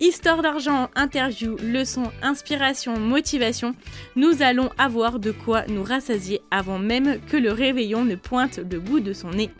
[0.00, 3.74] Histoire d'argent, interview, leçons, inspiration, motivation,
[4.16, 8.80] nous allons avoir de quoi nous rassasier avant même que le réveillon ne pointe le
[8.80, 9.50] bout de son nez.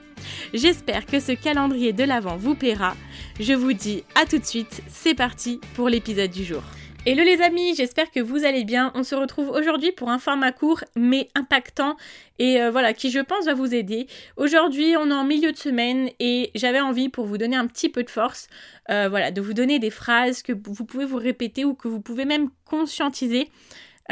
[0.55, 2.97] J'espère que ce calendrier de l'Avent vous plaira.
[3.38, 6.62] Je vous dis à tout de suite, c'est parti pour l'épisode du jour.
[7.06, 8.92] Hello les amis, j'espère que vous allez bien.
[8.94, 11.96] On se retrouve aujourd'hui pour un format court mais impactant
[12.38, 14.06] et euh, voilà qui je pense va vous aider.
[14.36, 17.88] Aujourd'hui on est en milieu de semaine et j'avais envie pour vous donner un petit
[17.88, 18.48] peu de force,
[18.90, 22.02] euh, voilà, de vous donner des phrases que vous pouvez vous répéter ou que vous
[22.02, 23.48] pouvez même conscientiser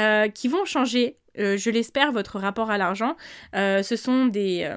[0.01, 3.15] euh, qui vont changer je l'espère, votre rapport à l'argent.
[3.55, 4.69] ce sont des,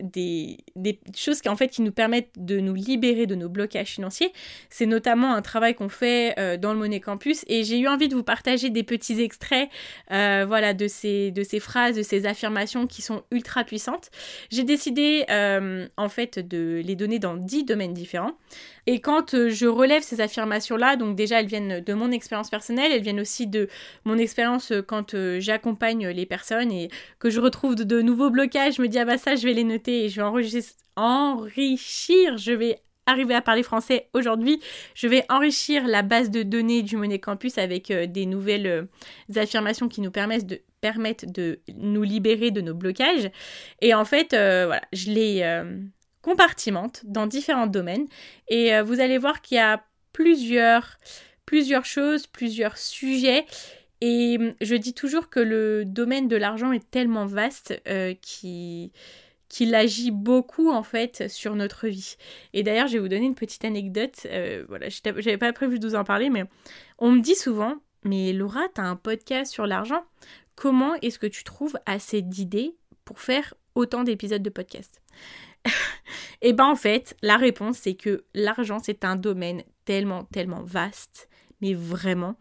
[0.00, 0.58] des,
[1.16, 4.32] choses qui en fait qui nous permettent de nous libérer de nos blocages financiers.
[4.70, 8.08] C'est notamment un travail qu'on fait euh, dans le Monnaie Campus et j'ai eu envie
[8.08, 9.68] de vous partager des petits extraits
[10.12, 14.10] euh, voilà, de, ces, de ces phrases, de ces affirmations qui sont ultra puissantes.
[14.50, 18.32] J'ai décidé euh, en fait de les donner dans 10 domaines différents.
[18.88, 23.02] Et quand je relève ces affirmations-là, donc déjà elles viennent de mon expérience personnelle, elles
[23.02, 23.68] viennent aussi de
[24.04, 26.88] mon expérience quand j'accompagne les personnes et
[27.18, 29.54] que je retrouve de, de nouveaux blocages, je me dis ah bah ça je vais
[29.54, 30.62] les noter et je vais
[30.96, 34.60] enrichir, je vais arriver à parler français aujourd'hui.
[34.94, 38.84] Je vais enrichir la base de données du Monnaie Campus avec euh, des nouvelles euh,
[39.36, 40.60] affirmations qui nous permettent de,
[41.32, 43.30] de nous libérer de nos blocages.
[43.80, 45.62] Et en fait, euh, voilà, je les
[46.20, 48.06] compartimente dans différents domaines.
[48.48, 50.98] Et vous allez voir qu'il y a plusieurs,
[51.46, 53.46] plusieurs choses, plusieurs sujets.
[54.00, 57.80] Et je dis toujours que le domaine de l'argent est tellement vaste
[58.20, 58.92] qui qu'il
[59.74, 62.16] agit beaucoup en fait sur notre vie.
[62.52, 64.26] Et d'ailleurs, je vais vous donner une petite anecdote.
[64.26, 66.44] Euh, voilà, j'avais pas prévu de vous en parler, mais
[66.98, 70.04] on me dit souvent Mais Laura, tu as un podcast sur l'argent.
[70.54, 75.02] Comment est-ce que tu trouves assez d'idées pour faire autant d'épisodes de podcast?
[75.66, 75.70] Et
[76.42, 81.28] eh ben en fait, la réponse c'est que l'argent c'est un domaine tellement tellement vaste,
[81.60, 82.36] mais vraiment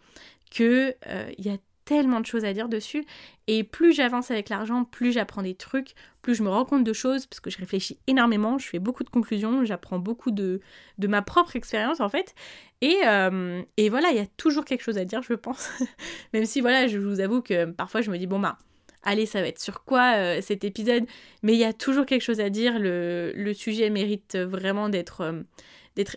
[0.51, 3.05] que euh, il y a tellement de choses à dire dessus.
[3.47, 6.93] Et plus j'avance avec l'argent, plus j'apprends des trucs, plus je me rends compte de
[6.93, 10.59] choses, parce que je réfléchis énormément, je fais beaucoup de conclusions, j'apprends beaucoup de,
[10.97, 12.33] de ma propre expérience en fait.
[12.81, 15.69] Et, euh, et voilà, il y a toujours quelque chose à dire, je pense.
[16.33, 18.57] Même si voilà, je vous avoue que parfois je me dis, bon bah,
[19.03, 21.05] allez, ça va être sur quoi euh, cet épisode?
[21.43, 25.21] Mais il y a toujours quelque chose à dire, le, sujet mérite vraiment d'être...
[25.21, 25.43] Euh,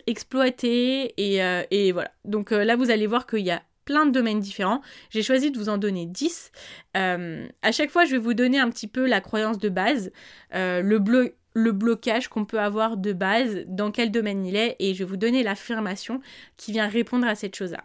[0.07, 1.37] exploité et,
[1.71, 2.11] et, voilà.
[2.25, 4.81] Donc là, vous allez voir qu'il y a plein de domaines différents.
[5.09, 6.51] J'ai choisi de vous en donner 10.
[6.95, 10.11] Euh, à chaque fois, je vais vous donner un petit peu la croyance de base,
[10.53, 14.93] euh, le, le blocage qu'on peut avoir de base, dans quel domaine il est, et
[14.93, 16.21] je vais vous donner l'affirmation
[16.55, 17.83] qui vient répondre à cette chose-là.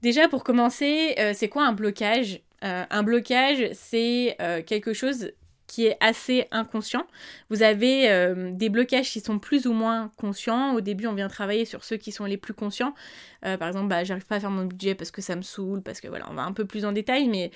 [0.00, 2.40] Déjà, pour commencer, euh, c'est quoi un blocage?
[2.64, 4.36] Un blocage, c'est
[4.68, 5.32] quelque chose
[5.72, 7.06] qui est assez inconscient.
[7.48, 10.74] Vous avez euh, des blocages qui sont plus ou moins conscients.
[10.74, 12.92] Au début, on vient travailler sur ceux qui sont les plus conscients.
[13.46, 15.80] Euh, par exemple, bah, j'arrive pas à faire mon budget parce que ça me saoule,
[15.80, 17.50] parce que voilà, on va un peu plus en détail, mais,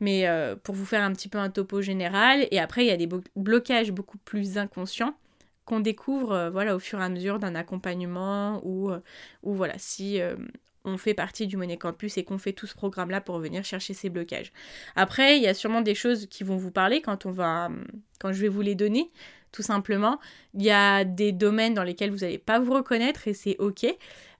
[0.00, 2.48] mais euh, pour vous faire un petit peu un topo général.
[2.50, 5.14] Et après, il y a des blocages beaucoup plus inconscients
[5.64, 8.90] qu'on découvre voilà au fur et à mesure d'un accompagnement ou,
[9.44, 10.18] ou voilà si
[10.84, 13.94] on fait partie du Money Campus et qu'on fait tout ce programme-là pour venir chercher
[13.94, 14.52] ces blocages.
[14.96, 17.70] Après, il y a sûrement des choses qui vont vous parler quand on va,
[18.18, 19.10] quand je vais vous les donner,
[19.52, 20.18] tout simplement.
[20.54, 23.86] Il y a des domaines dans lesquels vous n'allez pas vous reconnaître et c'est ok.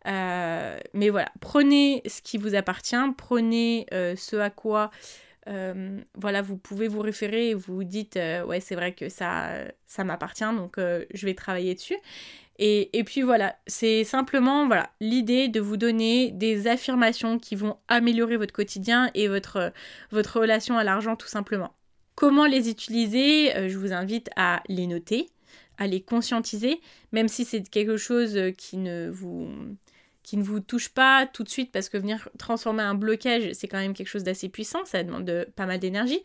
[0.06, 4.90] Euh, mais voilà, prenez ce qui vous appartient, prenez euh, ce à quoi
[5.48, 9.52] euh, voilà, vous pouvez vous référer et vous dites ouais c'est vrai que ça,
[9.86, 11.96] ça m'appartient donc je vais travailler dessus.
[12.62, 18.36] Et, puis voilà, c'est simplement voilà l'idée de vous donner des affirmations qui vont améliorer
[18.36, 19.72] votre quotidien et votre,
[20.10, 21.72] votre relation à l'argent tout simplement.
[22.16, 25.30] Comment les utiliser euh, Je vous invite à les noter,
[25.78, 29.48] à les conscientiser, même si c'est quelque chose qui ne vous
[30.22, 33.68] qui ne vous touche pas tout de suite parce que venir transformer un blocage, c'est
[33.68, 36.22] quand même quelque chose d'assez puissant, ça demande pas mal d'énergie.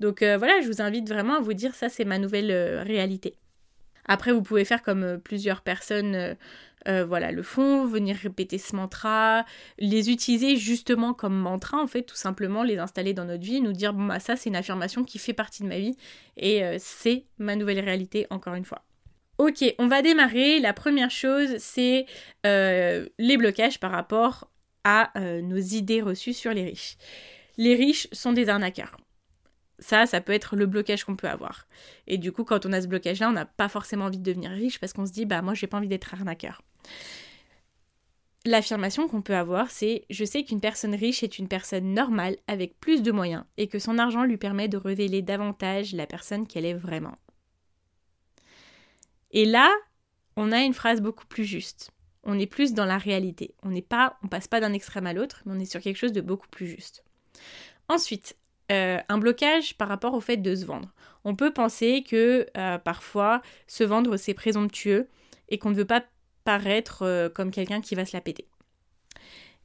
[0.00, 2.82] Donc euh, voilà, je vous invite vraiment à vous dire ça c'est ma nouvelle euh,
[2.82, 3.36] réalité.
[4.06, 6.36] Après, vous pouvez faire comme euh, plusieurs personnes
[7.08, 9.44] voilà, le font, venir répéter ce mantra,
[9.80, 13.72] les utiliser justement comme mantra, en fait, tout simplement les installer dans notre vie, nous
[13.72, 15.96] dire, bon, bah, ça c'est une affirmation qui fait partie de ma vie
[16.36, 18.84] et c'est ma nouvelle réalité, encore une fois.
[19.38, 20.60] Ok, on va démarrer.
[20.60, 22.06] La première chose, c'est
[22.46, 24.50] euh, les blocages par rapport
[24.84, 26.96] à euh, nos idées reçues sur les riches.
[27.58, 28.96] Les riches sont des arnaqueurs.
[29.78, 31.66] Ça, ça peut être le blocage qu'on peut avoir.
[32.06, 34.50] Et du coup, quand on a ce blocage-là, on n'a pas forcément envie de devenir
[34.50, 36.62] riche parce qu'on se dit, bah moi, j'ai pas envie d'être arnaqueur.
[38.46, 42.78] L'affirmation qu'on peut avoir, c'est je sais qu'une personne riche est une personne normale avec
[42.78, 46.64] plus de moyens et que son argent lui permet de révéler davantage la personne qu'elle
[46.64, 47.18] est vraiment.
[49.32, 49.68] Et là,
[50.36, 51.90] on a une phrase beaucoup plus juste.
[52.22, 53.54] On est plus dans la réalité.
[53.62, 55.96] On n'est pas, on passe pas d'un extrême à l'autre, mais on est sur quelque
[55.96, 57.04] chose de beaucoup plus juste.
[57.88, 58.36] Ensuite,
[58.72, 60.94] euh, un blocage par rapport au fait de se vendre.
[61.24, 65.08] On peut penser que euh, parfois se vendre c'est présomptueux
[65.48, 66.04] et qu'on ne veut pas
[66.44, 68.48] paraître euh, comme quelqu'un qui va se la péter.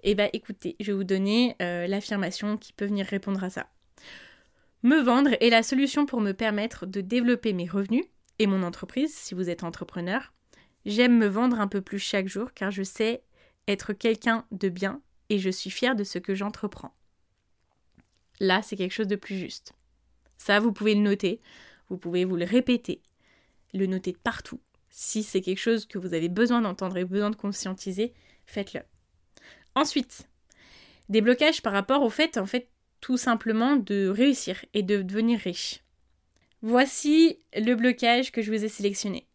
[0.04, 3.68] Eh bien écoutez, je vais vous donner l'affirmation qui peut venir répondre à ça.
[4.82, 8.06] Me vendre est la solution pour me permettre de développer mes revenus,
[8.42, 10.34] et mon entreprise, si vous êtes entrepreneur.
[10.86, 13.24] J'aime me vendre un peu plus chaque jour car je sais
[13.68, 15.00] être quelqu'un de bien
[15.30, 16.96] et je suis fière de ce que j'entreprends.
[18.42, 19.74] Là, c'est quelque chose de plus juste.
[20.40, 21.40] Ça, vous pouvez le noter,
[21.90, 23.00] vous pouvez vous le répéter,
[23.72, 24.60] le noter partout.
[24.90, 28.14] Si c'est quelque chose que vous avez besoin d'entendre et besoin de conscientiser,
[28.48, 28.82] faites-le.
[29.76, 30.28] Ensuite,
[31.08, 32.68] des blocages par rapport au fait, en fait,
[33.00, 35.84] tout simplement de réussir et de devenir riche.
[36.64, 39.28] Voici le blocage que je vous ai sélectionné.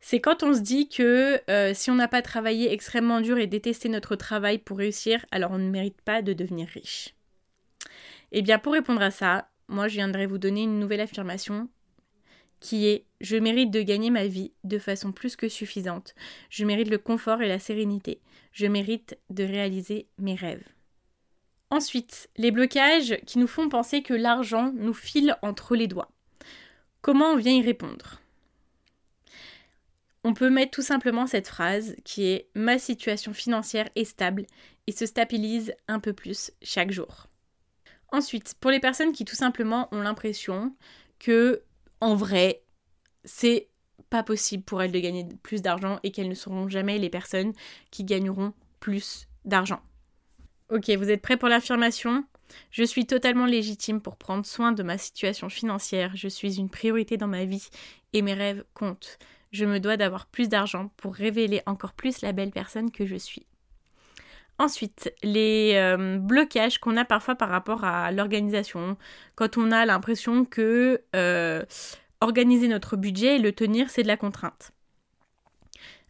[0.00, 3.46] C'est quand on se dit que euh, si on n'a pas travaillé extrêmement dur et
[3.46, 7.14] détesté notre travail pour réussir, alors on ne mérite pas de devenir riche.
[8.32, 11.68] Eh bien, pour répondre à ça, moi je viendrai vous donner une nouvelle affirmation
[12.60, 16.14] qui est Je mérite de gagner ma vie de façon plus que suffisante.
[16.50, 18.20] Je mérite le confort et la sérénité.
[18.52, 20.66] Je mérite de réaliser mes rêves.
[21.70, 26.10] Ensuite, les blocages qui nous font penser que l'argent nous file entre les doigts.
[27.00, 28.20] Comment on vient y répondre?
[30.22, 34.46] On peut mettre tout simplement cette phrase qui est Ma situation financière est stable
[34.86, 37.29] et se stabilise un peu plus chaque jour.
[38.12, 40.74] Ensuite, pour les personnes qui tout simplement ont l'impression
[41.18, 41.62] que,
[42.00, 42.62] en vrai,
[43.24, 43.68] c'est
[44.08, 47.52] pas possible pour elles de gagner plus d'argent et qu'elles ne seront jamais les personnes
[47.90, 49.80] qui gagneront plus d'argent.
[50.70, 52.24] Ok, vous êtes prêts pour l'affirmation?
[52.72, 57.16] Je suis totalement légitime pour prendre soin de ma situation financière, je suis une priorité
[57.16, 57.68] dans ma vie
[58.12, 59.18] et mes rêves comptent.
[59.52, 63.16] Je me dois d'avoir plus d'argent pour révéler encore plus la belle personne que je
[63.16, 63.46] suis.
[64.60, 68.98] Ensuite, les euh, blocages qu'on a parfois par rapport à l'organisation,
[69.34, 71.64] quand on a l'impression que euh,
[72.20, 74.72] organiser notre budget et le tenir, c'est de la contrainte.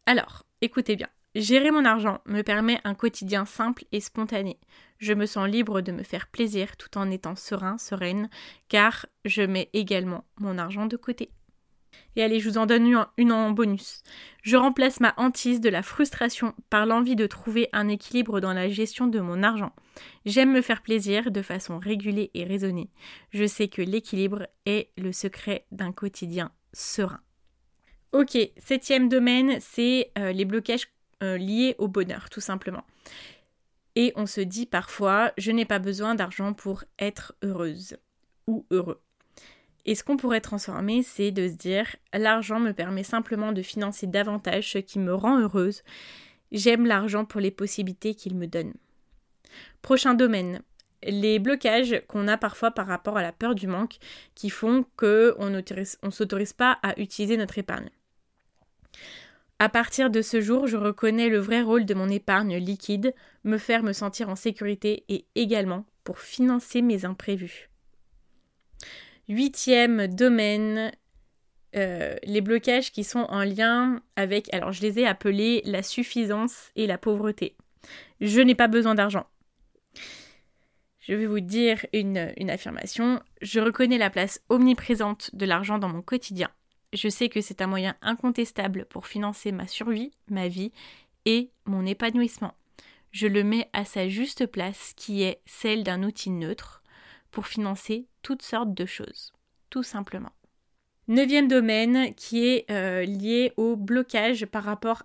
[0.05, 1.07] Alors, écoutez bien.
[1.37, 4.59] Gérer mon argent me permet un quotidien simple et spontané.
[4.99, 8.29] Je me sens libre de me faire plaisir tout en étant serein, sereine,
[8.69, 11.31] car je mets également mon argent de côté.
[12.17, 14.03] Et allez, je vous en donne une en bonus.
[14.43, 18.69] Je remplace ma hantise de la frustration par l'envie de trouver un équilibre dans la
[18.69, 19.73] gestion de mon argent.
[20.25, 22.91] J'aime me faire plaisir de façon régulée et raisonnée.
[23.31, 27.21] Je sais que l'équilibre est le secret d'un quotidien serein.
[28.13, 30.89] Ok, septième domaine, c'est euh, les blocages
[31.23, 32.85] euh, lié au bonheur, tout simplement.
[33.95, 37.97] Et on se dit parfois, je n'ai pas besoin d'argent pour être heureuse
[38.47, 39.01] ou heureux.
[39.91, 44.07] Et ce qu'on pourrait transformer, c'est de se dire, l'argent me permet simplement de financer
[44.07, 45.83] davantage ce qui me rend heureuse.
[46.53, 48.73] J'aime l'argent pour les possibilités qu'il me donne.
[49.83, 50.63] Prochain domaine,
[51.03, 53.99] les blocages qu'on a parfois par rapport à la peur du manque
[54.37, 57.91] qui font qu'on ne s'autorise pas à utiliser notre épargne.
[59.59, 63.59] À partir de ce jour, je reconnais le vrai rôle de mon épargne liquide, me
[63.59, 67.71] faire me sentir en sécurité et également pour financer mes imprévus.
[69.31, 70.91] Huitième domaine,
[71.77, 76.73] euh, les blocages qui sont en lien avec, alors je les ai appelés la suffisance
[76.75, 77.55] et la pauvreté.
[78.21, 79.29] Je n'ai pas besoin d'argent.
[80.99, 83.23] Je vais vous dire une, une affirmation.
[83.41, 86.51] Je reconnais la place omniprésente de l'argent dans mon quotidien.
[86.93, 90.73] Je sais que c'est un moyen incontestable pour financer ma survie, ma vie
[91.25, 92.55] et mon épanouissement.
[93.13, 96.80] Je le mets à sa juste place qui est celle d'un outil neutre
[97.31, 99.33] pour financer toutes sortes de choses,
[99.71, 100.33] tout simplement.
[101.09, 105.03] Neuvième domaine qui est euh, lié au blocage par rapport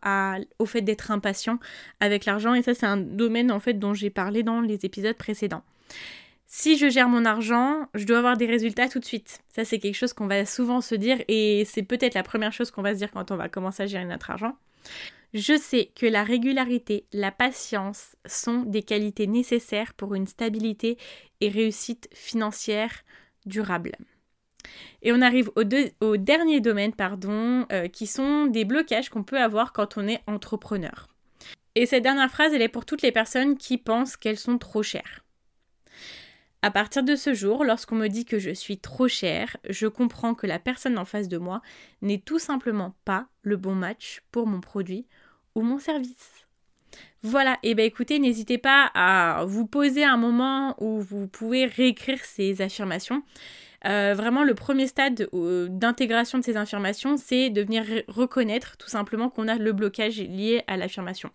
[0.59, 1.57] au fait d'être impatient
[1.99, 2.53] avec l'argent.
[2.53, 5.63] Et ça, c'est un domaine en fait dont j'ai parlé dans les épisodes précédents.
[6.45, 9.39] Si je gère mon argent, je dois avoir des résultats tout de suite.
[9.49, 12.69] Ça, c'est quelque chose qu'on va souvent se dire et c'est peut-être la première chose
[12.69, 14.55] qu'on va se dire quand on va commencer à gérer notre argent.
[15.35, 20.97] Je sais que la régularité, la patience sont des qualités nécessaires pour une stabilité
[21.41, 23.03] et réussite financière
[23.45, 23.97] durable.
[25.01, 29.73] Et on arrive au, dernier domaine, pardon, euh, qui sont des blocages qu'on peut avoir
[29.73, 31.09] quand on est entrepreneur.
[31.75, 34.83] Et cette dernière phrase, elle est pour toutes les personnes qui pensent qu'elles sont trop
[34.83, 35.25] chères.
[36.61, 40.33] À partir de ce jour, lorsqu'on me dit que je suis trop chère, je comprends
[40.33, 41.61] que la personne en face de moi
[42.01, 45.05] n'est tout simplement pas le bon match pour mon produit
[45.63, 46.45] mon service.
[47.23, 52.23] Voilà, et bien écoutez, n'hésitez pas à vous poser un moment où vous pouvez réécrire
[52.23, 53.23] ces affirmations.
[53.85, 58.89] Euh, vraiment, le premier stade euh, d'intégration de ces affirmations, c'est de venir reconnaître tout
[58.89, 61.29] simplement qu'on a le blocage lié à l'affirmation.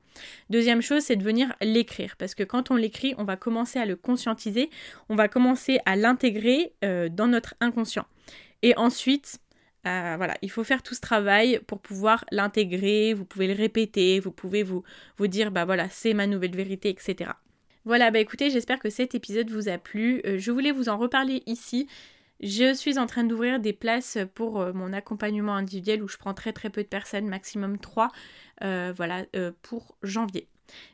[0.49, 3.87] Deuxième chose, c'est de venir l'écrire, parce que quand on l'écrit, on va commencer à
[3.87, 4.71] le conscientiser,
[5.09, 8.07] on va commencer à l'intégrer euh, dans notre inconscient.
[8.63, 9.39] Et ensuite,
[9.85, 14.33] voilà, il faut faire tout ce travail pour pouvoir l'intégrer, vous pouvez le répéter, vous
[14.33, 14.83] pouvez vous,
[15.17, 17.31] vous dire, bah voilà, c'est ma nouvelle vérité, etc.
[17.85, 20.21] Voilà, bah écoutez, j'espère que cet épisode vous a plu.
[20.25, 21.89] je voulais vous en reparler ici.
[22.43, 26.33] Je suis en train d'ouvrir des places pour euh, mon accompagnement individuel où je prends
[26.33, 28.09] très très peu de personnes, maximum 3,
[28.63, 30.49] euh, voilà, euh, pour janvier.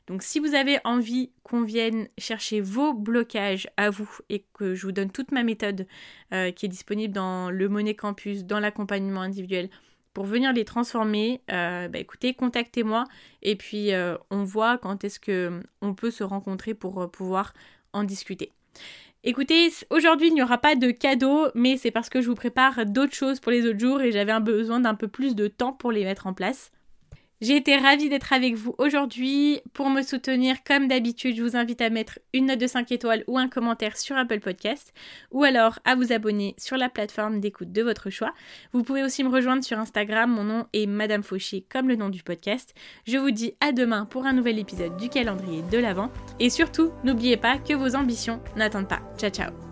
[0.07, 4.87] Donc si vous avez envie qu'on vienne chercher vos blocages à vous et que je
[4.87, 5.87] vous donne toute ma méthode
[6.31, 9.69] qui est disponible dans le Monnaie Campus, dans l'accompagnement individuel,
[10.13, 13.05] pour venir les transformer, bah écoutez, contactez-moi
[13.43, 13.91] et puis
[14.31, 17.53] on voit quand est-ce que on peut se rencontrer pour pouvoir
[17.93, 18.53] en discuter.
[19.25, 22.87] Écoutez, aujourd'hui il n'y aura pas de cadeau, mais c'est parce que je vous prépare
[22.87, 25.91] d'autres choses pour les autres jours et j'avais besoin d'un peu plus de temps pour
[25.91, 26.71] les mettre en place.
[27.43, 29.61] J'ai été ravie d'être avec vous aujourd'hui.
[29.75, 33.25] Pour me soutenir, comme d'habitude, je vous invite à mettre une note de 5 étoiles
[33.27, 34.95] ou un commentaire sur Apple Podcast
[35.33, 38.33] ou alors à vous abonner sur la plateforme d'écoute de votre choix.
[38.73, 42.09] Vous pouvez aussi me rejoindre sur Instagram, mon nom est Madame Fauché comme le nom
[42.09, 42.75] du podcast.
[43.07, 46.91] Je vous dis à demain pour un nouvel épisode du calendrier de l'Avent et surtout,
[47.05, 49.03] n'oubliez pas que vos ambitions n'attendent pas.
[49.19, 49.66] Ciao ciao